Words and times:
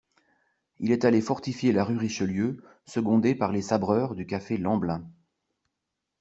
Il 0.79 0.91
est 0.91 1.05
allé 1.05 1.21
fortifier 1.21 1.71
la 1.71 1.83
rue 1.83 1.99
Richelieu, 1.99 2.63
secondé 2.87 3.35
par 3.35 3.51
les 3.51 3.61
sabreurs 3.61 4.15
du 4.15 4.25
café 4.25 4.57
Lemblin. 4.57 5.07